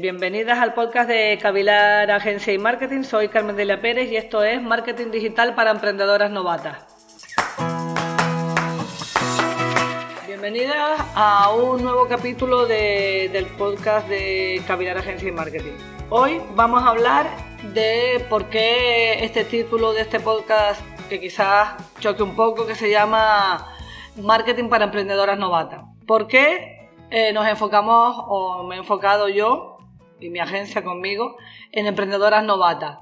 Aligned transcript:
Bienvenidas 0.00 0.58
al 0.58 0.72
podcast 0.72 1.10
de 1.10 1.38
Cavilar 1.42 2.10
Agencia 2.10 2.54
y 2.54 2.58
Marketing. 2.58 3.02
Soy 3.02 3.28
Carmen 3.28 3.54
Delia 3.54 3.82
Pérez 3.82 4.10
y 4.10 4.16
esto 4.16 4.42
es 4.42 4.62
Marketing 4.62 5.10
Digital 5.10 5.54
para 5.54 5.72
Emprendedoras 5.72 6.30
Novatas. 6.30 6.86
Bienvenidas 10.26 11.02
a 11.14 11.50
un 11.52 11.82
nuevo 11.82 12.08
capítulo 12.08 12.64
del 12.64 13.44
podcast 13.58 14.08
de 14.08 14.62
Cavilar 14.66 14.96
Agencia 14.96 15.28
y 15.28 15.32
Marketing. 15.32 15.74
Hoy 16.08 16.40
vamos 16.54 16.82
a 16.82 16.88
hablar 16.88 17.26
de 17.74 18.24
por 18.30 18.46
qué 18.46 19.22
este 19.22 19.44
título 19.44 19.92
de 19.92 20.00
este 20.00 20.18
podcast, 20.18 20.80
que 21.10 21.20
quizás 21.20 21.74
choque 21.98 22.22
un 22.22 22.34
poco, 22.34 22.66
que 22.66 22.74
se 22.74 22.90
llama 22.90 23.68
Marketing 24.16 24.70
para 24.70 24.86
Emprendedoras 24.86 25.38
Novatas. 25.38 25.82
¿Por 26.06 26.26
qué 26.26 26.88
eh, 27.10 27.34
nos 27.34 27.46
enfocamos, 27.46 28.16
o 28.28 28.62
me 28.62 28.76
he 28.76 28.78
enfocado 28.78 29.28
yo 29.28 29.76
y 30.20 30.30
mi 30.30 30.38
agencia 30.38 30.84
conmigo, 30.84 31.36
en 31.72 31.86
emprendedoras 31.86 32.44
novatas? 32.44 32.98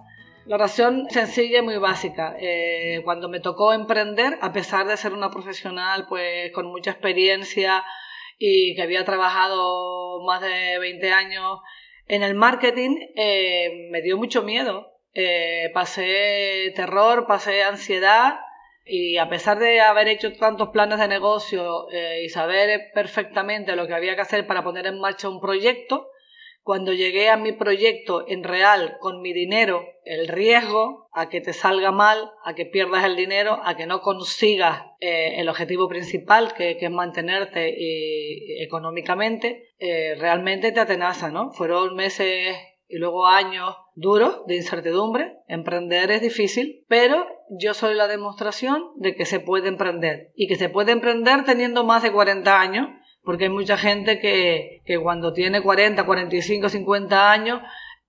La 0.49 0.57
razón 0.57 1.07
sencilla 1.11 1.59
y 1.59 1.63
muy 1.63 1.77
básica. 1.77 2.35
Eh, 2.41 3.03
cuando 3.05 3.29
me 3.29 3.39
tocó 3.39 3.75
emprender, 3.75 4.39
a 4.41 4.51
pesar 4.51 4.87
de 4.87 4.97
ser 4.97 5.13
una 5.13 5.31
profesional 5.31 6.07
pues 6.09 6.51
con 6.53 6.65
mucha 6.69 6.93
experiencia 6.93 7.85
y 8.39 8.75
que 8.75 8.81
había 8.81 9.05
trabajado 9.05 10.23
más 10.25 10.41
de 10.41 10.79
20 10.79 11.13
años 11.13 11.61
en 12.07 12.23
el 12.23 12.35
marketing, 12.35 12.97
eh, 13.15 13.89
me 13.91 14.01
dio 14.01 14.17
mucho 14.17 14.43
miedo. 14.43 14.91
Eh, 15.13 15.71
pasé 15.75 16.73
terror, 16.75 17.27
pasé 17.27 17.63
ansiedad 17.63 18.41
y 18.87 19.19
a 19.19 19.29
pesar 19.29 19.59
de 19.59 19.83
haber 19.83 20.09
hecho 20.09 20.33
tantos 20.33 20.71
planes 20.71 20.99
de 20.99 21.09
negocio 21.09 21.89
y 22.23 22.31
saber 22.31 22.91
perfectamente 22.95 23.77
lo 23.77 23.87
que 23.87 23.93
había 23.93 24.15
que 24.15 24.23
hacer 24.23 24.47
para 24.47 24.65
poner 24.65 24.87
en 24.87 24.99
marcha 24.99 25.29
un 25.29 25.43
proyecto, 25.43 26.09
cuando 26.69 26.93
llegué 26.93 27.31
a 27.31 27.39
mi 27.39 27.53
proyecto 27.53 28.29
en 28.29 28.45
real 28.45 28.99
con 29.01 29.23
mi 29.23 29.33
dinero, 29.33 29.87
el 30.05 30.29
riesgo 30.29 31.09
a 31.15 31.31
que 31.31 31.41
te 31.41 31.55
salga 31.55 31.93
mal, 31.93 32.31
a 32.45 32.55
que 32.55 32.67
pierdas 32.67 33.07
el 33.07 33.17
dinero, 33.17 33.59
a 33.65 33.75
que 33.75 33.87
no 33.87 34.03
consigas 34.03 34.83
eh, 35.01 35.41
el 35.41 35.49
objetivo 35.49 35.89
principal, 35.89 36.53
que, 36.53 36.77
es 36.79 36.91
mantenerte 36.91 37.75
económicamente, 38.63 39.71
eh, 39.79 40.15
realmente 40.17 40.71
te 40.71 40.81
atenaza, 40.81 41.31
¿no? 41.31 41.53
Fueron 41.53 41.97
meses 41.97 42.55
y 42.87 42.99
luego 42.99 43.27
años 43.27 43.75
duros 43.95 44.45
de 44.47 44.57
incertidumbre. 44.57 45.39
Emprender 45.49 46.11
es 46.11 46.21
difícil, 46.21 46.85
pero 46.87 47.27
yo 47.49 47.73
soy 47.73 47.95
la 47.95 48.09
demostración 48.09 48.83
de 48.97 49.15
que 49.15 49.25
se 49.25 49.41
puede 49.41 49.69
emprender 49.69 50.33
y 50.35 50.49
que 50.49 50.57
se 50.57 50.69
puede 50.69 50.93
emprender 50.93 51.45
teniendo 51.45 51.85
más 51.85 52.03
de 52.03 52.13
40 52.13 52.61
años 52.61 52.89
porque 53.29 53.45
hay 53.45 53.51
mucha 53.51 53.77
gente 53.77 54.21
que, 54.21 54.81
que 54.87 54.99
cuando 54.99 55.35
tiene 55.35 55.61
40, 55.61 56.07
45, 56.07 56.71
50 56.71 57.31
años 57.31 57.61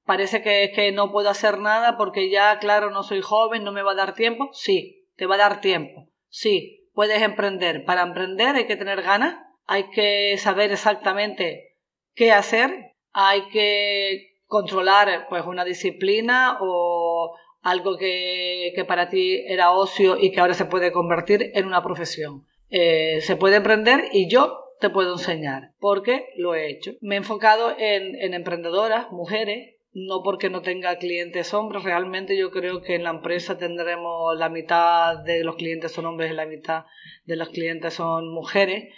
parece 0.05 0.41
que, 0.41 0.71
que 0.73 0.93
no 0.93 1.11
puedo 1.11 1.29
hacer 1.29 1.57
nada 1.57 1.97
porque 1.97 2.29
ya, 2.29 2.57
claro, 2.59 2.89
no 2.89 3.03
soy 3.03 3.19
joven, 3.19 3.65
no 3.65 3.73
me 3.73 3.81
va 3.81 3.91
a 3.91 3.95
dar 3.95 4.13
tiempo. 4.13 4.49
Sí, 4.53 5.09
te 5.17 5.25
va 5.25 5.35
a 5.35 5.39
dar 5.39 5.59
tiempo. 5.59 6.07
Sí, 6.29 6.87
puedes 6.93 7.21
emprender. 7.21 7.83
Para 7.83 8.03
emprender 8.03 8.55
hay 8.55 8.65
que 8.65 8.77
tener 8.77 9.01
ganas, 9.01 9.35
hay 9.65 9.89
que 9.89 10.37
saber 10.37 10.71
exactamente 10.71 11.75
qué 12.15 12.31
hacer, 12.31 12.93
hay 13.11 13.41
que 13.49 14.37
controlar 14.45 15.27
pues 15.27 15.45
una 15.45 15.65
disciplina 15.65 16.59
o 16.61 17.35
algo 17.61 17.97
que, 17.97 18.71
que 18.73 18.85
para 18.85 19.09
ti 19.09 19.43
era 19.45 19.71
ocio 19.71 20.15
y 20.17 20.31
que 20.31 20.39
ahora 20.39 20.53
se 20.53 20.63
puede 20.63 20.93
convertir 20.93 21.51
en 21.55 21.65
una 21.65 21.83
profesión. 21.83 22.45
Eh, 22.69 23.19
se 23.19 23.35
puede 23.35 23.57
emprender 23.57 24.05
y 24.13 24.29
yo 24.29 24.68
te 24.79 24.89
puedo 24.89 25.13
enseñar, 25.13 25.73
porque 25.79 26.29
lo 26.37 26.55
he 26.55 26.69
hecho. 26.69 26.93
Me 27.01 27.15
he 27.15 27.17
enfocado 27.17 27.75
en, 27.77 28.15
en 28.15 28.33
emprendedoras, 28.33 29.11
mujeres, 29.11 29.75
no 29.93 30.21
porque 30.23 30.49
no 30.49 30.61
tenga 30.61 30.97
clientes 30.97 31.53
hombres, 31.53 31.83
realmente 31.83 32.37
yo 32.37 32.51
creo 32.51 32.81
que 32.81 32.95
en 32.95 33.03
la 33.03 33.09
empresa 33.09 33.57
tendremos 33.57 34.37
la 34.37 34.49
mitad 34.49 35.17
de 35.23 35.43
los 35.43 35.55
clientes 35.55 35.91
son 35.91 36.05
hombres 36.05 36.31
y 36.31 36.35
la 36.35 36.45
mitad 36.45 36.85
de 37.25 37.35
los 37.35 37.49
clientes 37.49 37.93
son 37.95 38.31
mujeres. 38.31 38.93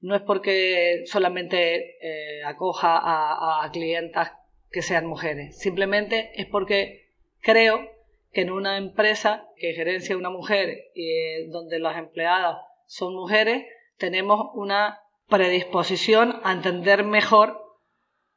No 0.00 0.14
es 0.14 0.22
porque 0.22 1.02
solamente 1.06 1.96
eh, 2.00 2.44
acoja 2.44 2.96
a, 2.96 3.64
a 3.64 3.70
clientas 3.72 4.32
que 4.70 4.82
sean 4.82 5.06
mujeres, 5.06 5.58
simplemente 5.58 6.30
es 6.36 6.46
porque 6.46 7.10
creo 7.40 7.90
que 8.32 8.42
en 8.42 8.50
una 8.50 8.76
empresa 8.76 9.48
que 9.56 9.72
gerencia 9.72 10.16
una 10.16 10.30
mujer 10.30 10.90
y 10.94 11.10
eh, 11.10 11.46
donde 11.48 11.78
las 11.78 11.96
empleadas 11.96 12.58
son 12.86 13.14
mujeres, 13.14 13.64
tenemos 13.96 14.50
una 14.54 15.00
predisposición 15.28 16.40
a 16.42 16.52
entender 16.52 17.04
mejor 17.04 17.60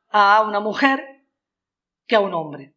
a 0.09 0.43
una 0.47 0.59
mujer 0.59 1.25
que 2.07 2.15
a 2.15 2.19
un 2.19 2.33
hombre. 2.33 2.73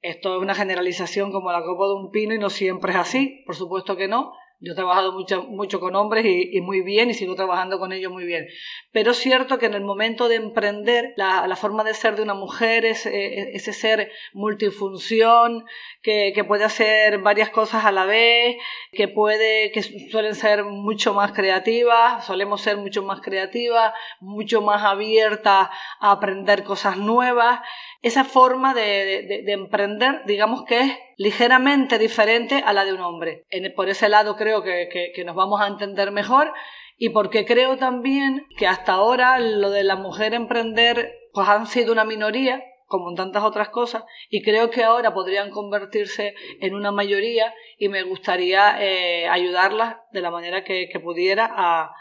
Esto 0.00 0.36
es 0.36 0.42
una 0.42 0.54
generalización 0.54 1.32
como 1.32 1.52
la 1.52 1.62
copa 1.62 1.86
de 1.86 1.94
un 1.94 2.10
pino 2.10 2.34
y 2.34 2.38
no 2.38 2.50
siempre 2.50 2.92
es 2.92 2.98
así, 2.98 3.42
por 3.46 3.56
supuesto 3.56 3.96
que 3.96 4.08
no, 4.08 4.32
yo 4.60 4.72
he 4.72 4.74
trabajado 4.74 5.12
mucho, 5.12 5.44
mucho 5.44 5.78
con 5.78 5.94
hombres 5.94 6.24
y, 6.26 6.60
muy 6.60 6.82
bien 6.82 7.10
y 7.10 7.14
sigo 7.14 7.36
trabajando 7.36 7.78
con 7.78 7.92
ellos 7.92 8.10
muy 8.10 8.24
bien. 8.24 8.48
Pero 8.90 9.12
es 9.12 9.18
cierto 9.18 9.58
que 9.58 9.66
en 9.66 9.74
el 9.74 9.84
momento 9.84 10.28
de 10.28 10.34
emprender, 10.34 11.12
la, 11.16 11.54
forma 11.54 11.84
de 11.84 11.94
ser 11.94 12.16
de 12.16 12.22
una 12.22 12.34
mujer 12.34 12.84
es 12.84 13.06
eh, 13.06 13.52
ese 13.54 13.72
ser 13.72 14.10
multifunción, 14.32 15.64
que, 16.02 16.32
que, 16.34 16.42
puede 16.42 16.64
hacer 16.64 17.18
varias 17.18 17.50
cosas 17.50 17.84
a 17.84 17.92
la 17.92 18.04
vez, 18.04 18.56
que 18.92 19.06
puede, 19.06 19.70
que 19.70 19.82
suelen 19.82 20.34
ser 20.34 20.64
mucho 20.64 21.14
más 21.14 21.32
creativas, 21.32 22.26
solemos 22.26 22.60
ser 22.60 22.76
mucho 22.78 23.02
más 23.02 23.20
creativas, 23.20 23.92
mucho 24.20 24.60
más 24.60 24.82
abiertas 24.82 25.68
a 26.00 26.10
aprender 26.10 26.64
cosas 26.64 26.96
nuevas. 26.96 27.60
Esa 28.00 28.24
forma 28.24 28.74
de, 28.74 29.24
de, 29.28 29.42
de 29.44 29.52
emprender, 29.52 30.22
digamos 30.26 30.64
que 30.64 30.80
es 30.80 30.92
ligeramente 31.18 31.98
diferente 31.98 32.62
a 32.64 32.72
la 32.72 32.84
de 32.84 32.94
un 32.94 33.00
hombre. 33.00 33.44
por 33.76 33.88
ese 33.88 34.08
lado 34.08 34.36
creo 34.36 34.62
que, 34.62 34.88
que, 35.14 35.24
nos 35.24 35.34
vamos 35.34 35.60
a 35.60 35.66
entender 35.66 36.12
mejor 36.12 36.52
y 36.96 37.10
porque 37.10 37.44
creo 37.44 37.76
también 37.76 38.46
que 38.56 38.66
hasta 38.66 38.92
ahora 38.92 39.38
lo 39.38 39.70
de 39.70 39.82
la 39.82 39.96
mujer 39.96 40.32
emprender 40.32 41.12
pues 41.32 41.48
han 41.48 41.66
sido 41.66 41.92
una 41.92 42.04
minoría 42.04 42.62
como 42.86 43.10
en 43.10 43.16
tantas 43.16 43.44
otras 43.44 43.68
cosas, 43.68 44.04
y 44.30 44.42
creo 44.42 44.70
que 44.70 44.82
ahora 44.82 45.12
podrían 45.12 45.50
convertirse 45.50 46.34
en 46.62 46.74
una 46.74 46.90
mayoría 46.90 47.52
y 47.76 47.90
me 47.90 48.02
gustaría 48.02 48.82
eh, 48.82 49.28
ayudarlas 49.28 49.96
de 50.10 50.22
la 50.22 50.30
manera 50.30 50.64
que, 50.64 50.88
que 50.90 50.98
pudiera 50.98 51.52
a, 51.54 51.92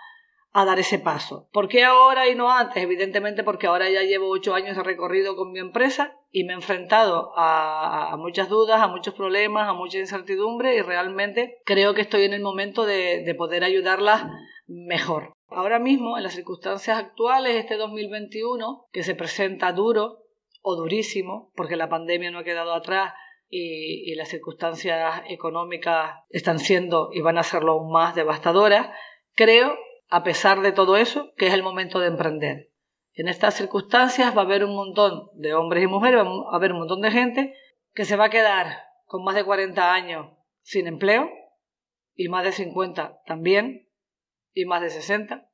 a 0.54 0.66
dar 0.66 0.80
ese 0.80 1.00
paso. 1.00 1.48
¿Por 1.52 1.68
qué 1.68 1.84
ahora 1.84 2.28
y 2.28 2.36
no 2.36 2.52
antes? 2.52 2.82
Evidentemente 2.82 3.44
porque 3.44 3.68
ahora 3.68 3.90
ya 3.90 4.04
llevo 4.04 4.30
ocho 4.30 4.56
años 4.56 4.76
de 4.76 4.84
recorrido 4.84 5.36
con 5.36 5.52
mi 5.52 5.60
empresa 5.60 6.18
y 6.32 6.44
me 6.44 6.54
he 6.54 6.56
enfrentado 6.56 7.32
a, 7.36 8.16
muchas 8.18 8.50
dudas, 8.50 8.82
a 8.82 8.88
muchos 8.88 9.14
problemas, 9.14 9.68
a 9.68 9.74
mucha 9.74 10.00
incertidumbre 10.00 10.76
y 10.76 10.82
realmente 10.82 11.60
creo 11.64 11.94
que 11.94 12.02
estoy 12.02 12.24
en 12.24 12.34
el 12.34 12.42
momento 12.42 12.86
de, 12.86 13.24
de 13.24 13.36
poder 13.36 13.64
ayudarlas 13.64 14.26
mejor. 14.68 15.34
Ahora 15.50 15.80
mismo, 15.80 16.18
en 16.18 16.24
las 16.24 16.34
circunstancias 16.34 16.98
actuales, 16.98 17.56
este 17.56 17.78
2021, 17.78 18.88
que 18.92 19.04
se 19.04 19.16
presenta 19.16 19.72
duro 19.72 20.24
o 20.62 20.76
durísimo, 20.76 21.52
porque 21.56 21.78
la 21.78 21.88
pandemia 21.88 22.32
no 22.32 22.40
ha 22.40 22.44
quedado 22.44 22.74
atrás 22.74 23.14
y, 23.50 24.12
y, 24.12 24.16
las 24.16 24.28
circunstancias 24.28 25.22
económicas 25.30 26.16
están 26.30 26.60
siendo 26.60 27.12
y 27.14 27.22
van 27.22 27.38
a 27.38 27.44
serlo 27.44 27.74
aún 27.74 27.92
más 27.92 28.14
devastadoras, 28.14 28.90
creo 29.36 29.78
a 30.10 30.24
pesar 30.24 30.62
de 30.62 30.72
todo 30.72 30.98
eso, 30.98 31.34
que 31.36 31.48
es 31.48 31.54
el 31.54 31.64
momento 31.64 32.00
de 32.00 32.08
emprender. 32.08 32.72
En 33.14 33.28
estas 33.28 33.56
circunstancias 33.56 34.36
va 34.36 34.42
a 34.42 34.46
haber 34.46 34.64
un 34.64 34.76
montón 34.76 35.30
de 35.34 35.54
hombres 35.54 35.84
y 35.84 35.88
mujeres, 35.88 36.24
va 36.24 36.52
a 36.52 36.56
haber 36.56 36.72
un 36.72 36.80
montón 36.80 37.02
de 37.02 37.12
gente 37.12 37.56
que 37.94 38.06
se 38.06 38.16
va 38.16 38.26
a 38.26 38.30
quedar 38.30 38.84
con 39.06 39.24
más 39.24 39.36
de 39.36 39.44
40 39.44 39.94
años 39.94 40.28
sin 40.62 40.88
empleo 40.88 41.30
y 42.16 42.30
más 42.30 42.44
de 42.44 42.52
50 42.52 43.22
también 43.26 43.90
y 44.54 44.66
más 44.66 44.82
de 44.82 44.90
60 44.90 45.47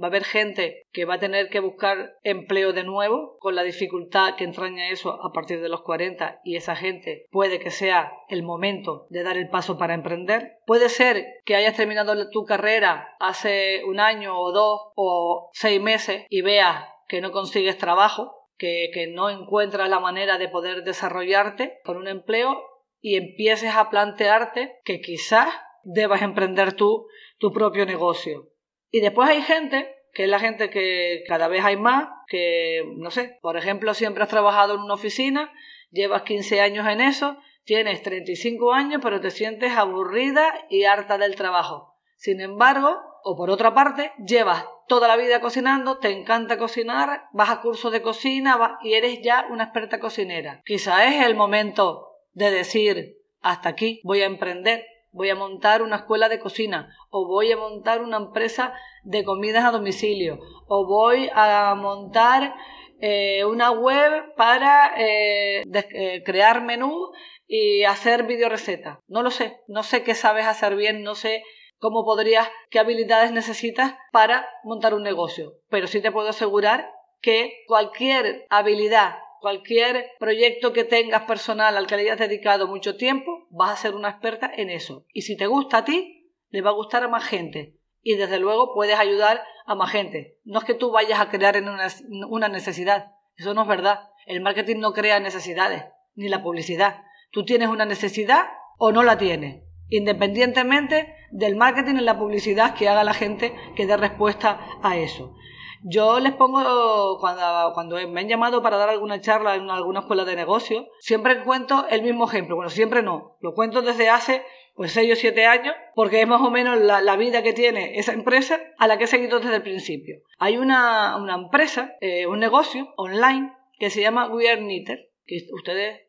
Va 0.00 0.06
a 0.06 0.10
haber 0.10 0.24
gente 0.24 0.82
que 0.92 1.04
va 1.04 1.14
a 1.14 1.18
tener 1.18 1.48
que 1.48 1.60
buscar 1.60 2.14
empleo 2.22 2.72
de 2.72 2.84
nuevo 2.84 3.36
con 3.40 3.56
la 3.56 3.64
dificultad 3.64 4.36
que 4.36 4.44
entraña 4.44 4.90
eso 4.90 5.18
a 5.24 5.32
partir 5.32 5.60
de 5.60 5.68
los 5.68 5.82
40 5.82 6.40
y 6.44 6.56
esa 6.56 6.76
gente 6.76 7.26
puede 7.30 7.58
que 7.58 7.70
sea 7.70 8.12
el 8.28 8.44
momento 8.44 9.06
de 9.10 9.24
dar 9.24 9.36
el 9.36 9.48
paso 9.48 9.76
para 9.76 9.94
emprender. 9.94 10.58
Puede 10.66 10.88
ser 10.88 11.26
que 11.44 11.56
hayas 11.56 11.76
terminado 11.76 12.30
tu 12.30 12.44
carrera 12.44 13.16
hace 13.18 13.82
un 13.86 13.98
año 13.98 14.38
o 14.38 14.52
dos 14.52 14.80
o 14.94 15.50
seis 15.52 15.80
meses 15.80 16.24
y 16.28 16.42
veas 16.42 16.86
que 17.08 17.20
no 17.20 17.32
consigues 17.32 17.76
trabajo, 17.76 18.46
que, 18.56 18.90
que 18.94 19.08
no 19.08 19.30
encuentras 19.30 19.88
la 19.88 19.98
manera 19.98 20.38
de 20.38 20.48
poder 20.48 20.84
desarrollarte 20.84 21.80
con 21.84 21.96
un 21.96 22.06
empleo 22.06 22.62
y 23.00 23.16
empieces 23.16 23.74
a 23.74 23.90
plantearte 23.90 24.78
que 24.84 25.00
quizás 25.00 25.48
debas 25.82 26.22
emprender 26.22 26.74
tú 26.74 27.06
tu 27.38 27.52
propio 27.52 27.86
negocio 27.86 28.48
y 28.90 29.00
después 29.00 29.28
hay 29.28 29.42
gente 29.42 29.94
que 30.12 30.24
es 30.24 30.30
la 30.30 30.40
gente 30.40 30.70
que 30.70 31.22
cada 31.28 31.48
vez 31.48 31.64
hay 31.64 31.76
más, 31.76 32.08
que, 32.26 32.82
no 32.96 33.10
sé, 33.10 33.38
por 33.40 33.56
ejemplo, 33.56 33.94
siempre 33.94 34.22
has 34.22 34.28
trabajado 34.28 34.74
en 34.74 34.80
una 34.80 34.94
oficina, 34.94 35.52
llevas 35.90 36.22
15 36.22 36.60
años 36.60 36.88
en 36.88 37.00
eso, 37.00 37.36
tienes 37.64 38.02
35 38.02 38.72
años, 38.72 39.00
pero 39.02 39.20
te 39.20 39.30
sientes 39.30 39.72
aburrida 39.72 40.66
y 40.70 40.84
harta 40.84 41.18
del 41.18 41.36
trabajo. 41.36 41.94
Sin 42.16 42.40
embargo, 42.40 42.98
o 43.22 43.36
por 43.36 43.50
otra 43.50 43.74
parte, 43.74 44.12
llevas 44.26 44.64
toda 44.88 45.06
la 45.06 45.16
vida 45.16 45.40
cocinando, 45.40 45.98
te 45.98 46.10
encanta 46.10 46.58
cocinar, 46.58 47.26
vas 47.32 47.50
a 47.50 47.60
cursos 47.60 47.92
de 47.92 48.02
cocina 48.02 48.78
y 48.82 48.94
eres 48.94 49.20
ya 49.22 49.46
una 49.50 49.64
experta 49.64 50.00
cocinera. 50.00 50.62
Quizá 50.64 51.06
es 51.06 51.24
el 51.24 51.34
momento 51.34 52.08
de 52.32 52.50
decir, 52.50 53.18
hasta 53.40 53.68
aquí 53.68 54.00
voy 54.02 54.22
a 54.22 54.26
emprender, 54.26 54.84
voy 55.12 55.30
a 55.30 55.34
montar 55.34 55.82
una 55.82 55.96
escuela 55.96 56.28
de 56.28 56.38
cocina 56.38 56.94
o 57.10 57.26
voy 57.26 57.52
a 57.52 57.56
montar 57.56 58.02
una 58.02 58.16
empresa 58.16 58.72
de 59.04 59.24
comidas 59.24 59.64
a 59.64 59.70
domicilio 59.70 60.38
o 60.66 60.86
voy 60.86 61.30
a 61.34 61.74
montar 61.74 62.54
eh, 63.00 63.44
una 63.44 63.70
web 63.70 64.34
para 64.36 64.92
eh, 64.96 65.62
eh, 65.62 66.22
crear 66.24 66.62
menú 66.62 67.12
y 67.46 67.84
hacer 67.84 68.26
recetas. 68.26 68.98
No 69.06 69.22
lo 69.22 69.30
sé, 69.30 69.60
no 69.68 69.82
sé 69.82 70.02
qué 70.02 70.14
sabes 70.14 70.46
hacer 70.46 70.74
bien, 70.76 71.02
no 71.02 71.14
sé 71.14 71.42
cómo 71.78 72.04
podrías, 72.04 72.48
qué 72.70 72.78
habilidades 72.80 73.32
necesitas 73.32 73.94
para 74.12 74.48
montar 74.64 74.94
un 74.94 75.04
negocio, 75.04 75.54
pero 75.70 75.86
sí 75.86 76.02
te 76.02 76.10
puedo 76.10 76.28
asegurar 76.28 76.90
que 77.20 77.64
cualquier 77.66 78.46
habilidad 78.50 79.18
cualquier 79.40 80.10
proyecto 80.18 80.72
que 80.72 80.84
tengas 80.84 81.22
personal 81.22 81.76
al 81.76 81.86
que 81.86 81.96
le 81.96 82.02
hayas 82.02 82.18
dedicado 82.18 82.66
mucho 82.66 82.96
tiempo, 82.96 83.46
vas 83.50 83.72
a 83.72 83.82
ser 83.82 83.94
una 83.94 84.10
experta 84.10 84.50
en 84.54 84.70
eso. 84.70 85.06
Y 85.12 85.22
si 85.22 85.36
te 85.36 85.46
gusta 85.46 85.78
a 85.78 85.84
ti, 85.84 86.32
le 86.50 86.62
va 86.62 86.70
a 86.70 86.74
gustar 86.74 87.02
a 87.02 87.08
más 87.08 87.24
gente. 87.24 87.76
Y 88.02 88.14
desde 88.14 88.38
luego 88.38 88.74
puedes 88.74 88.98
ayudar 88.98 89.42
a 89.66 89.74
más 89.74 89.90
gente. 89.90 90.38
No 90.44 90.60
es 90.60 90.64
que 90.64 90.74
tú 90.74 90.90
vayas 90.90 91.20
a 91.20 91.30
crear 91.30 91.60
una, 91.62 91.88
una 92.28 92.48
necesidad. 92.48 93.12
Eso 93.36 93.54
no 93.54 93.62
es 93.62 93.68
verdad. 93.68 94.10
El 94.26 94.40
marketing 94.40 94.76
no 94.76 94.92
crea 94.92 95.20
necesidades, 95.20 95.84
ni 96.14 96.28
la 96.28 96.42
publicidad. 96.42 97.02
Tú 97.30 97.44
tienes 97.44 97.68
una 97.68 97.84
necesidad 97.84 98.46
o 98.78 98.92
no 98.92 99.02
la 99.02 99.18
tienes. 99.18 99.62
Independientemente 99.90 101.14
del 101.30 101.56
marketing 101.56 101.96
y 101.96 102.00
la 102.00 102.18
publicidad 102.18 102.74
que 102.74 102.88
haga 102.88 103.04
la 103.04 103.14
gente 103.14 103.54
que 103.76 103.86
dé 103.86 103.96
respuesta 103.96 104.60
a 104.82 104.96
eso. 104.96 105.34
Yo 105.82 106.18
les 106.20 106.32
pongo, 106.32 107.18
cuando, 107.20 107.72
cuando 107.74 107.96
me 108.08 108.20
han 108.20 108.28
llamado 108.28 108.62
para 108.62 108.76
dar 108.76 108.88
alguna 108.88 109.20
charla 109.20 109.54
en 109.54 109.70
alguna 109.70 110.00
escuela 110.00 110.24
de 110.24 110.36
negocio, 110.36 110.88
siempre 111.00 111.42
cuento 111.44 111.86
el 111.88 112.02
mismo 112.02 112.28
ejemplo. 112.28 112.56
Bueno, 112.56 112.70
siempre 112.70 113.02
no. 113.02 113.36
Lo 113.40 113.54
cuento 113.54 113.82
desde 113.82 114.08
hace 114.08 114.44
pues 114.78 114.92
6 114.92 115.12
o 115.12 115.16
7 115.16 115.44
años, 115.44 115.74
porque 115.96 116.20
es 116.20 116.28
más 116.28 116.40
o 116.40 116.50
menos 116.50 116.78
la, 116.78 117.16
vida 117.16 117.42
que 117.42 117.52
tiene 117.52 117.98
esa 117.98 118.12
empresa 118.12 118.60
a 118.78 118.86
la 118.86 118.96
que 118.96 119.04
he 119.04 119.08
seguido 119.08 119.40
desde 119.40 119.56
el 119.56 119.62
principio. 119.62 120.20
Hay 120.38 120.56
una, 120.56 121.16
una 121.16 121.34
empresa, 121.34 121.96
eh, 122.00 122.28
un 122.28 122.38
negocio 122.38 122.94
online 122.96 123.52
que 123.80 123.90
se 123.90 124.00
llama 124.00 124.28
We 124.28 124.48
Are 124.48 124.60
Knitter, 124.60 125.10
que 125.26 125.38
ustedes, 125.52 126.02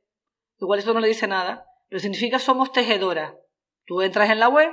igual 0.60 0.78
esto 0.78 0.94
no 0.94 1.00
le 1.00 1.08
dice 1.08 1.26
nada, 1.26 1.66
pero 1.88 2.00
significa 2.00 2.38
somos 2.38 2.72
tejedoras. 2.72 3.34
Tú 3.86 4.04
entras 4.04 4.30
en 4.30 4.40
la 4.40 4.50
web, 4.50 4.70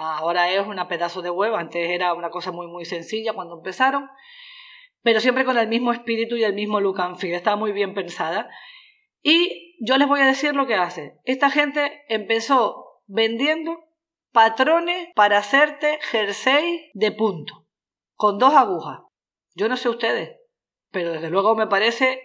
Ahora 0.00 0.52
es 0.52 0.64
una 0.64 0.86
pedazo 0.86 1.22
de 1.22 1.30
web, 1.30 1.56
antes 1.56 1.90
era 1.90 2.14
una 2.14 2.30
cosa 2.30 2.52
muy 2.52 2.68
muy 2.68 2.84
sencilla 2.84 3.32
cuando 3.32 3.56
empezaron, 3.56 4.08
pero 5.02 5.18
siempre 5.18 5.44
con 5.44 5.58
el 5.58 5.66
mismo 5.66 5.92
espíritu 5.92 6.36
y 6.36 6.44
el 6.44 6.54
mismo 6.54 6.78
look 6.78 7.00
and 7.00 7.16
feel, 7.16 7.34
está 7.34 7.56
muy 7.56 7.72
bien 7.72 7.94
pensada. 7.94 8.48
Y 9.22 9.76
yo 9.84 9.98
les 9.98 10.06
voy 10.06 10.20
a 10.20 10.26
decir 10.26 10.54
lo 10.54 10.68
que 10.68 10.76
hace. 10.76 11.18
Esta 11.24 11.50
gente 11.50 12.04
empezó 12.08 13.02
vendiendo 13.08 13.88
patrones 14.30 15.08
para 15.16 15.38
hacerte 15.38 15.98
jersey 16.12 16.92
de 16.94 17.10
punto, 17.10 17.66
con 18.14 18.38
dos 18.38 18.54
agujas. 18.54 19.00
Yo 19.56 19.68
no 19.68 19.76
sé 19.76 19.88
ustedes, 19.88 20.36
pero 20.92 21.10
desde 21.10 21.28
luego 21.28 21.56
me 21.56 21.66
parece 21.66 22.22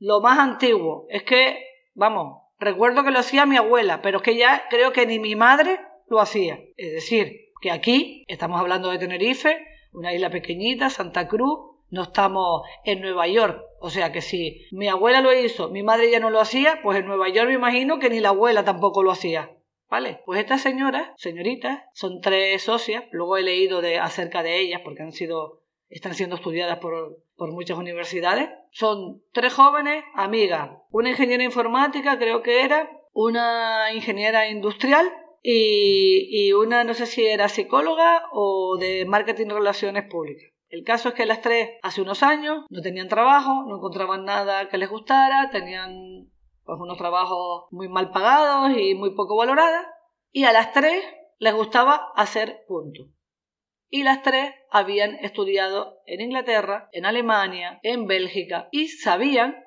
lo 0.00 0.20
más 0.20 0.40
antiguo. 0.40 1.06
Es 1.08 1.22
que, 1.22 1.64
vamos, 1.94 2.42
recuerdo 2.58 3.04
que 3.04 3.12
lo 3.12 3.20
hacía 3.20 3.46
mi 3.46 3.58
abuela, 3.58 4.02
pero 4.02 4.16
es 4.16 4.24
que 4.24 4.36
ya 4.36 4.66
creo 4.68 4.92
que 4.92 5.06
ni 5.06 5.20
mi 5.20 5.36
madre 5.36 5.78
lo 6.12 6.20
hacía. 6.20 6.60
Es 6.76 6.92
decir, 6.92 7.52
que 7.60 7.70
aquí 7.70 8.24
estamos 8.28 8.60
hablando 8.60 8.90
de 8.90 8.98
Tenerife, 8.98 9.66
una 9.92 10.12
isla 10.12 10.30
pequeñita, 10.30 10.90
Santa 10.90 11.26
Cruz, 11.26 11.72
no 11.90 12.02
estamos 12.02 12.62
en 12.84 13.00
Nueva 13.00 13.26
York. 13.28 13.62
O 13.80 13.90
sea 13.90 14.12
que 14.12 14.20
si 14.20 14.66
mi 14.72 14.88
abuela 14.88 15.20
lo 15.22 15.32
hizo, 15.32 15.70
mi 15.70 15.82
madre 15.82 16.10
ya 16.10 16.20
no 16.20 16.30
lo 16.30 16.40
hacía, 16.40 16.80
pues 16.82 16.98
en 16.98 17.06
Nueva 17.06 17.30
York 17.30 17.48
me 17.48 17.54
imagino 17.54 17.98
que 17.98 18.10
ni 18.10 18.20
la 18.20 18.28
abuela 18.28 18.64
tampoco 18.64 19.02
lo 19.02 19.10
hacía. 19.10 19.56
¿Vale? 19.88 20.22
Pues 20.24 20.40
estas 20.40 20.62
señoras, 20.62 21.10
señoritas, 21.16 21.82
son 21.92 22.20
tres 22.20 22.62
socias, 22.62 23.04
luego 23.10 23.36
he 23.36 23.42
leído 23.42 23.82
de, 23.82 23.98
acerca 23.98 24.42
de 24.42 24.58
ellas 24.58 24.80
porque 24.82 25.02
han 25.02 25.12
sido, 25.12 25.62
están 25.88 26.14
siendo 26.14 26.36
estudiadas 26.36 26.78
por, 26.78 27.22
por 27.36 27.52
muchas 27.52 27.78
universidades. 27.78 28.48
Son 28.70 29.22
tres 29.32 29.52
jóvenes 29.52 30.04
amigas, 30.14 30.70
una 30.90 31.10
ingeniera 31.10 31.44
informática 31.44 32.18
creo 32.18 32.42
que 32.42 32.64
era, 32.64 32.90
una 33.12 33.92
ingeniera 33.92 34.48
industrial 34.48 35.12
y, 35.42 36.52
una 36.52 36.84
no 36.84 36.94
sé 36.94 37.06
si 37.06 37.24
era 37.26 37.48
psicóloga 37.48 38.24
o 38.32 38.76
de 38.78 39.04
marketing 39.06 39.46
y 39.46 39.50
relaciones 39.50 40.04
públicas. 40.08 40.50
El 40.68 40.84
caso 40.84 41.10
es 41.10 41.14
que 41.14 41.26
las 41.26 41.42
tres 41.42 41.70
hace 41.82 42.00
unos 42.00 42.22
años 42.22 42.64
no 42.70 42.80
tenían 42.80 43.08
trabajo, 43.08 43.64
no 43.66 43.76
encontraban 43.76 44.24
nada 44.24 44.68
que 44.68 44.78
les 44.78 44.88
gustara, 44.88 45.50
tenían 45.50 46.30
pues, 46.64 46.78
unos 46.80 46.96
trabajos 46.96 47.64
muy 47.70 47.88
mal 47.88 48.10
pagados 48.10 48.76
y 48.78 48.94
muy 48.94 49.14
poco 49.14 49.36
valorados 49.36 49.84
y 50.30 50.44
a 50.44 50.52
las 50.52 50.72
tres 50.72 51.04
les 51.38 51.54
gustaba 51.54 52.12
hacer 52.16 52.64
punto. 52.66 53.08
Y 53.90 54.04
las 54.04 54.22
tres 54.22 54.54
habían 54.70 55.16
estudiado 55.16 55.98
en 56.06 56.22
Inglaterra, 56.22 56.88
en 56.92 57.04
Alemania, 57.04 57.78
en 57.82 58.06
Bélgica 58.06 58.68
y 58.72 58.88
sabían 58.88 59.62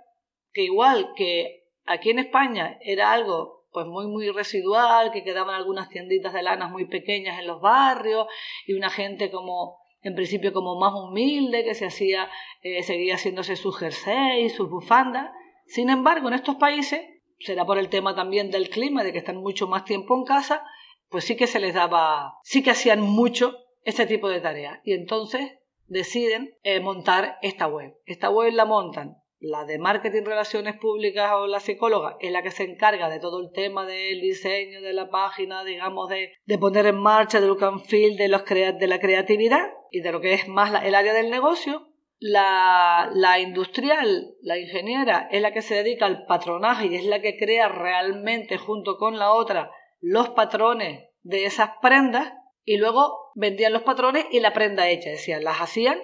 que 0.52 0.64
igual 0.64 1.14
que 1.16 1.68
aquí 1.86 2.10
en 2.10 2.20
España 2.20 2.80
era 2.82 3.12
algo 3.12 3.55
pues 3.76 3.88
muy 3.88 4.08
muy 4.08 4.30
residual, 4.32 5.12
que 5.12 5.22
quedaban 5.22 5.54
algunas 5.54 5.90
tienditas 5.90 6.32
de 6.32 6.42
lanas 6.42 6.72
muy 6.72 6.86
pequeñas 6.86 7.38
en 7.40 7.46
los 7.46 7.60
barrios 7.60 8.26
y 8.66 8.72
una 8.74 8.90
gente 8.90 9.30
como 9.30 9.80
en 10.02 10.16
principio 10.16 10.54
como 10.54 10.80
más 10.80 10.94
humilde 10.94 11.66
que 11.66 11.76
se 11.76 11.86
hacía 11.86 12.30
eh, 12.62 12.84
seguía 12.84 13.16
haciéndose 13.16 13.58
sus 13.58 13.78
jersey, 13.78 14.50
sus 14.50 14.70
bufandas. 14.70 15.30
Sin 15.68 15.90
embargo, 15.90 16.30
en 16.30 16.36
estos 16.36 16.56
países, 16.56 17.02
será 17.38 17.66
por 17.66 17.78
el 17.78 17.90
tema 17.90 18.16
también 18.16 18.50
del 18.50 18.70
clima, 18.70 19.04
de 19.04 19.12
que 19.12 19.18
están 19.18 19.38
mucho 19.38 19.68
más 19.68 19.84
tiempo 19.84 20.16
en 20.16 20.24
casa, 20.24 20.64
pues 21.10 21.26
sí 21.26 21.36
que 21.36 21.48
se 21.48 21.60
les 21.60 21.74
daba, 21.74 22.36
sí 22.44 22.64
que 22.64 22.72
hacían 22.72 23.02
mucho 23.02 23.58
este 23.84 24.06
tipo 24.06 24.30
de 24.30 24.40
tareas. 24.40 24.80
Y 24.86 24.94
entonces 24.94 25.52
deciden 25.88 26.56
eh, 26.64 26.80
montar 26.80 27.40
esta 27.42 27.68
web. 27.68 27.98
Esta 28.06 28.30
web 28.30 28.54
la 28.54 28.64
montan 28.64 29.18
la 29.40 29.66
de 29.66 29.78
marketing, 29.78 30.24
relaciones 30.24 30.78
públicas 30.78 31.32
o 31.36 31.48
la 31.48 31.60
psicóloga 31.60 32.18
es 32.20 32.32
la 32.32 32.42
que 32.42 32.52
se 32.52 32.64
encarga 32.64 33.10
de 33.10 33.20
todo 33.20 33.42
el 33.42 33.52
tema 33.52 33.86
del 33.86 34.22
diseño 34.22 34.82
de 34.82 34.94
la 34.94 35.10
página, 35.10 35.64
digamos, 35.64 36.10
de, 36.10 36.58
poner 36.58 36.88
en 36.88 36.98
marcha, 36.98 37.42
de 37.42 37.48
look 37.48 37.64
and 37.64 37.82
feel, 37.82 38.18
de, 38.18 38.28
los 38.28 38.44
de 38.46 38.88
la 38.88 39.00
creatividad 39.00 39.74
y 39.92 40.02
de 40.02 40.12
lo 40.12 40.22
que 40.22 40.34
es 40.34 40.48
más 40.48 40.84
el 40.84 40.96
área 40.96 41.14
del 41.14 41.30
negocio. 41.30 41.90
La, 42.18 43.10
la 43.14 43.40
industrial, 43.40 44.36
la 44.42 44.58
ingeniera, 44.58 45.28
es 45.32 45.42
la 45.42 45.52
que 45.52 45.62
se 45.62 45.76
dedica 45.76 46.06
al 46.06 46.26
patronaje 46.26 46.88
y 46.88 46.96
es 46.96 47.06
la 47.06 47.22
que 47.22 47.38
crea 47.38 47.68
realmente 47.68 48.58
junto 48.58 48.98
con 48.98 49.20
la 49.20 49.34
otra 49.34 49.70
los 50.00 50.30
patrones 50.30 51.10
de 51.24 51.46
esas 51.46 51.72
prendas 51.82 52.34
y 52.64 52.78
luego 52.78 53.32
vendían 53.36 53.74
los 53.74 53.84
patrones 53.84 54.26
y 54.32 54.40
la 54.40 54.54
prenda 54.54 54.90
hecha, 54.90 55.10
decían, 55.10 55.44
las 55.44 55.62
hacían 55.62 56.00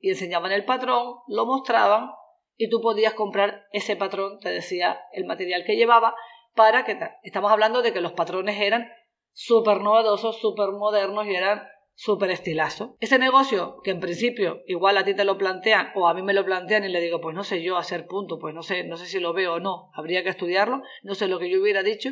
y 0.00 0.10
enseñaban 0.10 0.52
el 0.52 0.64
patrón, 0.64 1.16
lo 1.28 1.46
mostraban 1.46 2.10
y 2.56 2.68
tú 2.68 2.80
podías 2.80 3.14
comprar 3.14 3.66
ese 3.72 3.96
patrón, 3.96 4.38
te 4.40 4.50
decía 4.50 5.00
el 5.12 5.24
material 5.24 5.64
que 5.64 5.76
llevaba, 5.76 6.14
para 6.54 6.84
que 6.84 6.98
estamos 7.22 7.50
hablando 7.50 7.82
de 7.82 7.92
que 7.92 8.00
los 8.00 8.12
patrones 8.12 8.60
eran 8.60 8.90
súper 9.32 9.80
novedosos, 9.80 10.38
súper 10.38 10.70
modernos 10.72 11.26
y 11.26 11.34
eran 11.34 11.66
súper 11.94 12.30
estilazos. 12.30 12.90
Ese 13.00 13.18
negocio, 13.18 13.80
que 13.82 13.90
en 13.90 14.00
principio 14.00 14.62
igual 14.66 14.98
a 14.98 15.04
ti 15.04 15.14
te 15.14 15.24
lo 15.24 15.38
plantean 15.38 15.92
o 15.94 16.08
a 16.08 16.14
mí 16.14 16.22
me 16.22 16.34
lo 16.34 16.44
plantean 16.44 16.84
y 16.84 16.88
le 16.88 17.00
digo, 17.00 17.20
pues 17.20 17.34
no 17.34 17.44
sé 17.44 17.62
yo 17.62 17.76
hacer 17.76 18.06
punto, 18.06 18.38
pues 18.38 18.54
no 18.54 18.62
sé, 18.62 18.84
no 18.84 18.96
sé 18.96 19.06
si 19.06 19.20
lo 19.20 19.32
veo 19.32 19.54
o 19.54 19.60
no, 19.60 19.90
habría 19.94 20.22
que 20.22 20.30
estudiarlo, 20.30 20.82
no 21.02 21.14
sé 21.14 21.28
lo 21.28 21.38
que 21.38 21.50
yo 21.50 21.60
hubiera 21.60 21.82
dicho. 21.82 22.10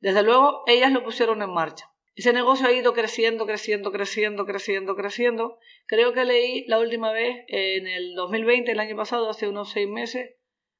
Desde 0.00 0.22
luego, 0.22 0.62
ellas 0.66 0.92
lo 0.92 1.04
pusieron 1.04 1.42
en 1.42 1.50
marcha. 1.50 1.91
Ese 2.14 2.32
negocio 2.32 2.66
ha 2.66 2.72
ido 2.72 2.92
creciendo, 2.92 3.46
creciendo, 3.46 3.90
creciendo, 3.90 4.44
creciendo, 4.44 4.96
creciendo. 4.96 5.58
Creo 5.86 6.12
que 6.12 6.24
leí 6.24 6.66
la 6.66 6.78
última 6.78 7.10
vez 7.10 7.44
en 7.48 7.86
el 7.86 8.14
2020, 8.14 8.70
el 8.70 8.80
año 8.80 8.96
pasado, 8.96 9.30
hace 9.30 9.48
unos 9.48 9.70
seis 9.70 9.88
meses, 9.88 10.34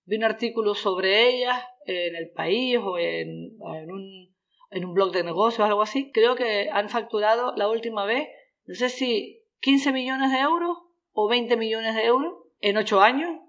vi 0.04 0.16
un 0.16 0.24
artículo 0.24 0.74
sobre 0.74 1.30
ellas 1.30 1.64
en 1.86 2.16
el 2.16 2.30
país 2.30 2.78
o 2.82 2.98
en, 2.98 3.56
un, 3.60 4.34
en 4.70 4.84
un 4.84 4.92
blog 4.92 5.12
de 5.12 5.24
negocios 5.24 5.66
algo 5.66 5.82
así. 5.82 6.12
Creo 6.12 6.36
que 6.36 6.68
han 6.70 6.90
facturado 6.90 7.54
la 7.56 7.68
última 7.68 8.04
vez, 8.04 8.28
no 8.66 8.74
sé 8.74 8.90
si 8.90 9.42
15 9.60 9.92
millones 9.92 10.32
de 10.32 10.38
euros 10.40 10.76
o 11.12 11.28
20 11.28 11.56
millones 11.56 11.94
de 11.94 12.04
euros 12.04 12.34
en 12.60 12.76
ocho 12.76 13.00
años. 13.00 13.40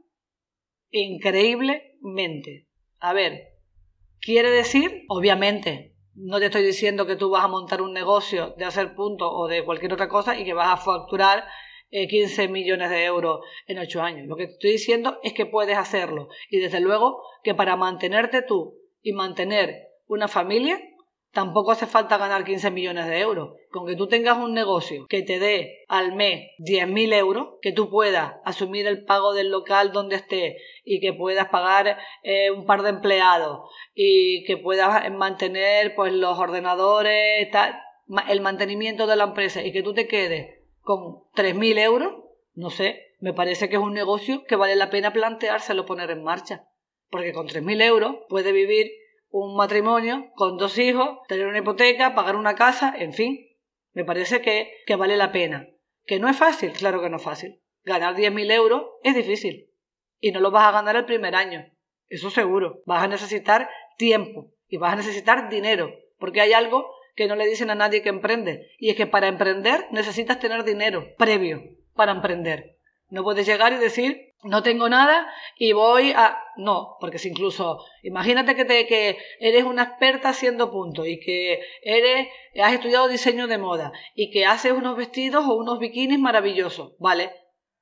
Increíblemente. 0.89 2.67
A 2.99 3.11
ver, 3.11 3.55
quiere 4.21 4.51
decir, 4.51 5.03
obviamente, 5.09 5.92
no 6.15 6.39
te 6.39 6.45
estoy 6.45 6.63
diciendo 6.63 7.05
que 7.05 7.15
tú 7.15 7.29
vas 7.29 7.43
a 7.43 7.47
montar 7.47 7.81
un 7.81 7.93
negocio 7.93 8.53
de 8.57 8.65
hacer 8.65 8.95
puntos 8.95 9.29
o 9.31 9.47
de 9.47 9.63
cualquier 9.63 9.93
otra 9.93 10.07
cosa 10.07 10.37
y 10.37 10.45
que 10.45 10.53
vas 10.53 10.69
a 10.69 10.77
facturar 10.77 11.45
15 11.89 12.43
eh, 12.43 12.47
millones 12.47 12.89
de 12.89 13.03
euros 13.05 13.41
en 13.67 13.79
8 13.79 14.01
años. 14.01 14.27
Lo 14.27 14.35
que 14.35 14.47
te 14.47 14.53
estoy 14.53 14.71
diciendo 14.71 15.19
es 15.23 15.33
que 15.33 15.45
puedes 15.45 15.77
hacerlo. 15.77 16.29
Y 16.49 16.59
desde 16.59 16.79
luego 16.79 17.21
que 17.43 17.53
para 17.53 17.75
mantenerte 17.75 18.41
tú 18.41 18.79
y 19.01 19.13
mantener 19.13 19.89
una 20.07 20.27
familia, 20.27 20.79
Tampoco 21.33 21.71
hace 21.71 21.87
falta 21.87 22.17
ganar 22.17 22.43
15 22.43 22.69
millones 22.69 23.07
de 23.07 23.19
euros. 23.19 23.55
Con 23.71 23.87
que 23.87 23.95
tú 23.95 24.07
tengas 24.07 24.37
un 24.37 24.53
negocio 24.53 25.07
que 25.07 25.23
te 25.23 25.39
dé 25.39 25.83
al 25.87 26.13
mes 26.13 26.51
10.000 26.59 27.11
euros, 27.15 27.55
que 27.59 27.71
tú 27.71 27.89
puedas 27.89 28.35
asumir 28.45 28.85
el 28.85 29.03
pago 29.03 29.33
del 29.33 29.49
local 29.49 29.91
donde 29.91 30.17
estés 30.17 30.61
y 30.85 30.99
que 30.99 31.11
puedas 31.11 31.49
pagar 31.49 31.97
eh, 32.21 32.51
un 32.51 32.67
par 32.67 32.83
de 32.83 32.89
empleados 32.89 33.67
y 33.95 34.43
que 34.43 34.57
puedas 34.57 35.11
mantener 35.11 35.95
pues 35.95 36.13
los 36.13 36.37
ordenadores, 36.37 37.49
el 38.29 38.41
mantenimiento 38.41 39.07
de 39.07 39.15
la 39.15 39.23
empresa 39.23 39.63
y 39.63 39.71
que 39.71 39.81
tú 39.81 39.95
te 39.95 40.07
quedes 40.07 40.59
con 40.81 41.23
3.000 41.35 41.79
euros, 41.79 42.13
no 42.53 42.69
sé, 42.69 43.15
me 43.19 43.33
parece 43.33 43.69
que 43.69 43.77
es 43.77 43.81
un 43.81 43.93
negocio 43.93 44.43
que 44.43 44.55
vale 44.55 44.75
la 44.75 44.91
pena 44.91 45.13
planteárselo 45.13 45.87
poner 45.87 46.11
en 46.11 46.23
marcha. 46.23 46.67
Porque 47.09 47.33
con 47.33 47.47
3.000 47.47 47.81
euros 47.81 48.17
puede 48.29 48.51
vivir 48.51 48.91
un 49.33 49.55
matrimonio 49.55 50.31
con 50.35 50.57
dos 50.57 50.77
hijos, 50.77 51.17
tener 51.27 51.47
una 51.47 51.57
hipoteca, 51.57 52.13
pagar 52.13 52.35
una 52.35 52.53
casa, 52.53 52.93
en 52.95 53.13
fin. 53.13 53.47
Me 53.91 54.05
parece 54.05 54.41
que, 54.41 54.71
que 54.85 54.95
vale 54.95 55.17
la 55.17 55.31
pena. 55.31 55.67
¿Que 56.05 56.19
no 56.19 56.29
es 56.29 56.37
fácil? 56.37 56.71
Claro 56.71 57.01
que 57.01 57.09
no 57.09 57.17
es 57.17 57.23
fácil. 57.23 57.59
Ganar 57.83 58.15
10.000 58.15 58.51
euros 58.51 58.83
es 59.01 59.15
difícil. 59.15 59.71
Y 60.19 60.31
no 60.31 60.39
lo 60.39 60.51
vas 60.51 60.65
a 60.65 60.71
ganar 60.71 60.95
el 60.97 61.05
primer 61.05 61.33
año. 61.33 61.65
Eso 62.09 62.29
seguro. 62.29 62.83
Vas 62.85 63.03
a 63.03 63.07
necesitar 63.07 63.71
tiempo 63.97 64.51
y 64.67 64.77
vas 64.77 64.93
a 64.93 64.97
necesitar 64.97 65.49
dinero. 65.49 65.91
Porque 66.19 66.39
hay 66.39 66.53
algo 66.53 66.93
que 67.15 67.27
no 67.27 67.35
le 67.35 67.47
dicen 67.47 67.71
a 67.71 67.75
nadie 67.75 68.03
que 68.03 68.09
emprende. 68.09 68.67
Y 68.77 68.91
es 68.91 68.95
que 68.95 69.07
para 69.07 69.27
emprender 69.27 69.87
necesitas 69.91 70.39
tener 70.39 70.63
dinero 70.63 71.07
previo 71.17 71.63
para 71.95 72.11
emprender. 72.11 72.77
No 73.09 73.23
puedes 73.23 73.47
llegar 73.47 73.73
y 73.73 73.77
decir, 73.77 74.32
no 74.43 74.63
tengo 74.63 74.89
nada 74.89 75.27
y 75.57 75.73
voy 75.73 76.11
a... 76.11 76.37
No, 76.57 76.97
porque 76.99 77.17
si 77.17 77.29
incluso, 77.29 77.83
imagínate 78.03 78.55
que, 78.55 78.65
te, 78.65 78.85
que 78.85 79.17
eres 79.39 79.63
una 79.63 79.83
experta 79.83 80.29
haciendo 80.29 80.71
puntos 80.71 81.07
y 81.07 81.19
que 81.19 81.61
eres, 81.81 82.27
has 82.61 82.73
estudiado 82.73 83.07
diseño 83.07 83.47
de 83.47 83.57
moda 83.57 83.91
y 84.15 84.31
que 84.31 84.45
haces 84.45 84.73
unos 84.73 84.97
vestidos 84.97 85.45
o 85.47 85.55
unos 85.55 85.79
bikinis 85.79 86.19
maravillosos, 86.19 86.93
¿vale? 86.99 87.31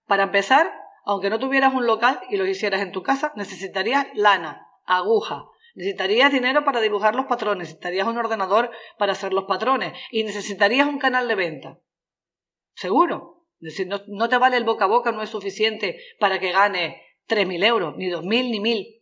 Para 0.07 0.23
empezar, 0.23 0.71
aunque 1.03 1.29
no 1.29 1.39
tuvieras 1.39 1.73
un 1.73 1.85
local 1.85 2.21
y 2.29 2.37
los 2.37 2.47
hicieras 2.47 2.81
en 2.81 2.91
tu 2.91 3.03
casa, 3.03 3.33
necesitarías 3.35 4.07
lana, 4.13 4.67
aguja, 4.85 5.45
necesitarías 5.75 6.31
dinero 6.31 6.63
para 6.63 6.81
dibujar 6.81 7.15
los 7.15 7.25
patrones, 7.25 7.67
necesitarías 7.67 8.07
un 8.07 8.17
ordenador 8.17 8.71
para 8.97 9.13
hacer 9.13 9.33
los 9.33 9.45
patrones 9.45 9.93
y 10.11 10.23
necesitarías 10.23 10.87
un 10.87 10.99
canal 10.99 11.27
de 11.27 11.35
venta. 11.35 11.79
Seguro. 12.75 13.40
Decir, 13.61 13.87
no, 13.87 14.27
te 14.27 14.37
vale 14.39 14.57
el 14.57 14.63
boca 14.63 14.85
a 14.85 14.87
boca, 14.87 15.11
no 15.11 15.21
es 15.21 15.29
suficiente 15.29 15.99
para 16.19 16.39
que 16.39 16.51
gane 16.51 17.03
3.000 17.29 17.63
euros, 17.63 17.95
ni 17.95 18.09
2.000, 18.09 18.25
ni 18.49 18.59
1.000. 18.59 19.01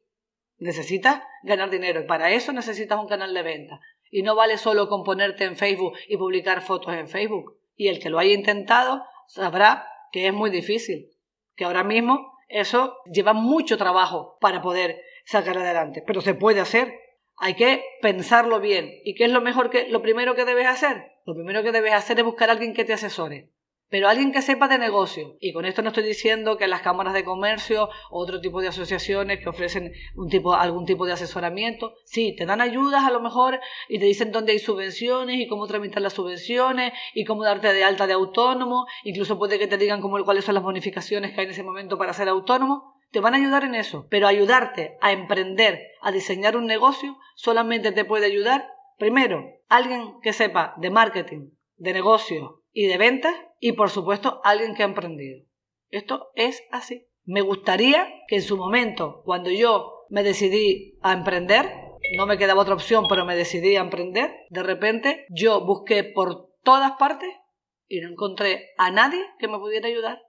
Necesitas 0.57 1.23
ganar 1.43 1.69
dinero 1.69 2.01
y 2.01 2.03
para 2.03 2.31
eso 2.31 2.51
necesitas 2.51 2.99
un 2.99 3.07
canal 3.07 3.33
de 3.33 3.41
venta. 3.41 3.79
Y 4.11 4.21
no 4.21 4.35
vale 4.35 4.57
solo 4.57 4.89
con 4.89 5.05
ponerte 5.05 5.45
en 5.45 5.55
Facebook 5.55 5.93
y 6.09 6.17
publicar 6.17 6.61
fotos 6.61 6.93
en 6.93 7.07
Facebook. 7.07 7.57
Y 7.77 7.87
el 7.87 7.99
que 7.99 8.09
lo 8.09 8.19
haya 8.19 8.33
intentado 8.33 9.01
sabrá 9.27 9.87
que 10.11 10.27
es 10.27 10.33
muy 10.33 10.49
difícil, 10.49 11.09
que 11.55 11.63
ahora 11.63 11.85
mismo 11.85 12.33
eso 12.49 12.97
lleva 13.05 13.31
mucho 13.31 13.77
trabajo 13.77 14.37
para 14.41 14.61
poder 14.61 15.01
sacar 15.23 15.57
adelante, 15.57 16.03
pero 16.05 16.19
se 16.19 16.33
puede 16.33 16.59
hacer. 16.59 16.99
Hay 17.37 17.53
que 17.53 17.85
pensarlo 18.01 18.59
bien. 18.59 18.91
¿Y 19.05 19.15
qué 19.15 19.23
es 19.23 19.31
lo 19.31 19.39
mejor 19.39 19.69
que 19.69 19.87
lo 19.87 20.01
primero 20.01 20.35
que 20.35 20.43
debes 20.43 20.67
hacer? 20.67 21.13
Lo 21.25 21.33
primero 21.33 21.63
que 21.63 21.71
debes 21.71 21.93
hacer 21.93 22.19
es 22.19 22.25
buscar 22.25 22.49
a 22.49 22.51
alguien 22.51 22.73
que 22.73 22.83
te 22.83 22.91
asesore 22.91 23.51
pero 23.89 24.07
alguien 24.07 24.31
que 24.31 24.41
sepa 24.41 24.67
de 24.67 24.77
negocio. 24.77 25.35
Y 25.39 25.51
con 25.51 25.65
esto 25.65 25.81
no 25.81 25.89
estoy 25.89 26.03
diciendo 26.03 26.57
que 26.57 26.67
las 26.67 26.81
cámaras 26.81 27.13
de 27.13 27.23
comercio 27.23 27.89
o 28.09 28.19
otro 28.19 28.39
tipo 28.39 28.61
de 28.61 28.67
asociaciones 28.67 29.39
que 29.39 29.49
ofrecen 29.49 29.91
un 30.15 30.29
tipo, 30.29 30.53
algún 30.53 30.85
tipo 30.85 31.05
de 31.05 31.13
asesoramiento, 31.13 31.95
sí, 32.05 32.35
te 32.35 32.45
dan 32.45 32.61
ayudas 32.61 33.03
a 33.03 33.11
lo 33.11 33.19
mejor 33.19 33.59
y 33.87 33.99
te 33.99 34.05
dicen 34.05 34.31
dónde 34.31 34.53
hay 34.53 34.59
subvenciones 34.59 35.39
y 35.39 35.47
cómo 35.47 35.67
tramitar 35.67 36.01
las 36.01 36.13
subvenciones 36.13 36.93
y 37.13 37.25
cómo 37.25 37.43
darte 37.43 37.73
de 37.73 37.83
alta 37.83 38.07
de 38.07 38.13
autónomo, 38.13 38.85
incluso 39.03 39.37
puede 39.37 39.57
que 39.57 39.67
te 39.67 39.77
digan 39.77 40.01
cómo, 40.01 40.23
cuáles 40.23 40.45
son 40.45 40.55
las 40.55 40.63
bonificaciones 40.63 41.33
que 41.33 41.41
hay 41.41 41.45
en 41.45 41.51
ese 41.51 41.63
momento 41.63 41.97
para 41.97 42.13
ser 42.13 42.29
autónomo. 42.29 42.95
Te 43.11 43.21
van 43.21 43.33
a 43.33 43.37
ayudar 43.37 43.63
en 43.63 43.73
eso, 43.73 44.05
pero 44.11 44.27
ayudarte 44.27 44.97
a 45.01 45.11
emprender, 45.11 45.81
a 46.01 46.11
diseñar 46.11 46.55
un 46.55 46.67
negocio, 46.67 47.17
solamente 47.35 47.91
te 47.91 48.05
puede 48.05 48.27
ayudar, 48.27 48.69
primero, 48.99 49.43
alguien 49.67 50.19
que 50.21 50.31
sepa 50.31 50.75
de 50.77 50.91
marketing, 50.91 51.49
de 51.77 51.93
negocio 51.93 52.58
y 52.79 52.87
de 52.87 52.97
ventas, 52.97 53.35
y 53.59 53.73
por 53.73 53.89
supuesto 53.89 54.39
alguien 54.45 54.73
que 54.73 54.83
ha 54.83 54.85
emprendido. 54.85 55.43
Esto 55.89 56.29
es 56.35 56.63
así. 56.71 57.09
Me 57.25 57.41
gustaría 57.41 58.07
que 58.29 58.37
en 58.37 58.41
su 58.41 58.55
momento, 58.55 59.21
cuando 59.25 59.49
yo 59.49 60.05
me 60.07 60.23
decidí 60.23 60.97
a 61.01 61.11
emprender, 61.11 61.69
no 62.15 62.25
me 62.25 62.37
quedaba 62.37 62.61
otra 62.61 62.75
opción, 62.75 63.07
pero 63.09 63.25
me 63.25 63.35
decidí 63.35 63.75
a 63.75 63.81
emprender, 63.81 64.33
de 64.49 64.63
repente 64.63 65.25
yo 65.29 65.59
busqué 65.65 66.05
por 66.05 66.53
todas 66.63 66.93
partes 66.93 67.29
y 67.89 67.99
no 67.99 68.11
encontré 68.11 68.69
a 68.77 68.91
nadie 68.91 69.25
que 69.39 69.49
me 69.49 69.59
pudiera 69.59 69.89
ayudar. 69.89 70.21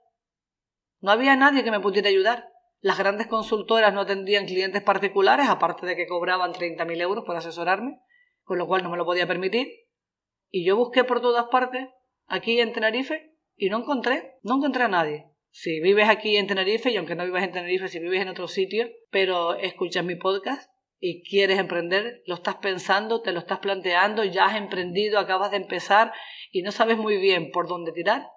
No 0.99 1.11
había 1.11 1.37
nadie 1.37 1.63
que 1.63 1.71
me 1.71 1.79
pudiera 1.79 2.09
ayudar. 2.09 2.49
Las 2.81 2.97
grandes 2.97 3.27
consultoras 3.27 3.93
no 3.93 4.05
tendrían 4.05 4.45
clientes 4.45 4.83
particulares, 4.83 5.47
aparte 5.47 5.85
de 5.85 5.95
que 5.95 6.05
cobraban 6.05 6.51
30.000 6.51 6.99
euros 6.99 7.23
por 7.23 7.37
asesorarme, 7.37 8.01
con 8.43 8.57
lo 8.57 8.67
cual 8.67 8.83
no 8.83 8.89
me 8.89 8.97
lo 8.97 9.05
podía 9.05 9.25
permitir. 9.25 9.69
Y 10.49 10.65
yo 10.65 10.75
busqué 10.75 11.05
por 11.05 11.21
todas 11.21 11.45
partes 11.45 11.87
aquí 12.27 12.59
en 12.59 12.73
Tenerife 12.73 13.31
y 13.55 13.69
no 13.69 13.79
encontré, 13.79 14.35
no 14.43 14.57
encontré 14.57 14.83
a 14.83 14.87
nadie. 14.87 15.25
Si 15.51 15.81
vives 15.81 16.07
aquí 16.07 16.37
en 16.37 16.47
Tenerife, 16.47 16.91
y 16.91 16.97
aunque 16.97 17.15
no 17.15 17.25
vivas 17.25 17.43
en 17.43 17.51
Tenerife, 17.51 17.89
si 17.89 17.99
vives 17.99 18.21
en 18.21 18.29
otro 18.29 18.47
sitio, 18.47 18.89
pero 19.09 19.55
escuchas 19.55 20.05
mi 20.05 20.15
podcast 20.15 20.71
y 20.99 21.23
quieres 21.23 21.59
emprender, 21.59 22.21
lo 22.25 22.35
estás 22.35 22.55
pensando, 22.55 23.21
te 23.21 23.33
lo 23.33 23.39
estás 23.39 23.59
planteando, 23.59 24.23
ya 24.23 24.45
has 24.45 24.55
emprendido, 24.55 25.19
acabas 25.19 25.51
de 25.51 25.57
empezar 25.57 26.13
y 26.51 26.61
no 26.61 26.71
sabes 26.71 26.97
muy 26.97 27.17
bien 27.17 27.51
por 27.51 27.67
dónde 27.67 27.91
tirar, 27.91 28.27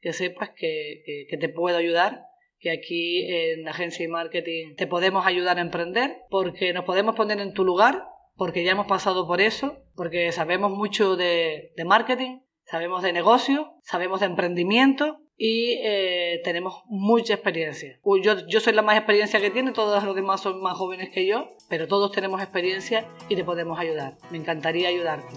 que 0.00 0.12
sepas 0.12 0.50
que, 0.50 1.26
que, 1.28 1.36
te 1.36 1.48
puedo 1.48 1.76
ayudar, 1.76 2.24
que 2.58 2.70
aquí 2.70 3.30
en 3.30 3.68
Agencia 3.68 4.04
y 4.04 4.08
Marketing 4.08 4.74
te 4.76 4.86
podemos 4.86 5.26
ayudar 5.26 5.58
a 5.58 5.62
emprender, 5.62 6.16
porque 6.30 6.72
nos 6.72 6.84
podemos 6.84 7.14
poner 7.14 7.38
en 7.38 7.52
tu 7.52 7.64
lugar, 7.64 8.02
porque 8.36 8.64
ya 8.64 8.72
hemos 8.72 8.86
pasado 8.86 9.26
por 9.26 9.40
eso, 9.40 9.84
porque 9.94 10.32
sabemos 10.32 10.72
mucho 10.72 11.16
de, 11.16 11.72
de 11.76 11.84
marketing, 11.84 12.40
sabemos 12.66 13.02
de 13.02 13.12
negocio, 13.12 13.74
sabemos 13.82 14.20
de 14.20 14.26
emprendimiento 14.26 15.20
y 15.38 15.78
eh, 15.82 16.40
tenemos 16.44 16.82
mucha 16.86 17.34
experiencia. 17.34 17.98
Yo, 18.22 18.46
yo 18.48 18.60
soy 18.60 18.72
la 18.72 18.82
más 18.82 18.96
experiencia 18.96 19.40
que 19.40 19.50
tiene, 19.50 19.72
todos 19.72 20.02
los 20.02 20.14
demás 20.14 20.40
son 20.40 20.60
más 20.60 20.76
jóvenes 20.76 21.10
que 21.10 21.26
yo, 21.26 21.48
pero 21.68 21.86
todos 21.86 22.12
tenemos 22.12 22.42
experiencia 22.42 23.06
y 23.28 23.36
te 23.36 23.44
podemos 23.44 23.78
ayudar. 23.78 24.14
Me 24.30 24.38
encantaría 24.38 24.88
ayudarte. 24.88 25.34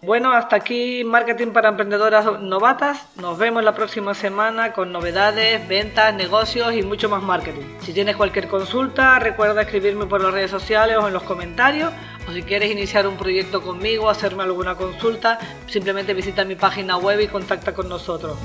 Bueno, 0.00 0.32
hasta 0.32 0.56
aquí 0.56 1.04
Marketing 1.04 1.48
para 1.48 1.68
Emprendedoras 1.68 2.40
Novatas. 2.40 3.04
Nos 3.16 3.36
vemos 3.36 3.62
la 3.62 3.74
próxima 3.74 4.14
semana 4.14 4.72
con 4.72 4.92
novedades, 4.92 5.66
ventas, 5.68 6.14
negocios 6.14 6.72
y 6.72 6.82
mucho 6.82 7.10
más 7.10 7.22
marketing. 7.22 7.66
Si 7.80 7.92
tienes 7.92 8.16
cualquier 8.16 8.48
consulta, 8.48 9.18
recuerda 9.18 9.62
escribirme 9.62 10.06
por 10.06 10.22
las 10.22 10.32
redes 10.32 10.50
sociales 10.50 10.96
o 10.96 11.08
en 11.08 11.12
los 11.12 11.24
comentarios. 11.24 11.92
O 12.28 12.32
si 12.32 12.42
quieres 12.42 12.70
iniciar 12.70 13.06
un 13.06 13.16
proyecto 13.16 13.62
conmigo, 13.62 14.10
hacerme 14.10 14.42
alguna 14.42 14.74
consulta, 14.74 15.38
simplemente 15.66 16.12
visita 16.12 16.44
mi 16.44 16.56
página 16.56 16.98
web 16.98 17.20
y 17.20 17.26
contacta 17.26 17.72
con 17.72 17.88
nosotros. 17.88 18.36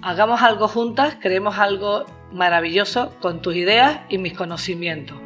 Hagamos 0.00 0.40
algo 0.40 0.66
juntas, 0.66 1.18
creemos 1.20 1.58
algo 1.58 2.06
maravilloso 2.32 3.12
con 3.20 3.42
tus 3.42 3.54
ideas 3.54 4.00
y 4.08 4.16
mis 4.16 4.32
conocimientos. 4.32 5.18